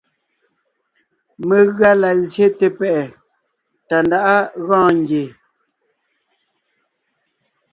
Megʉa 1.47 1.89
la 2.01 2.09
zsyete 2.29 2.67
pɛ́ʼɛ 2.77 3.03
Tàndáʼa 3.87 4.35
gɔɔn 4.65 4.93
ngie. 4.97 5.25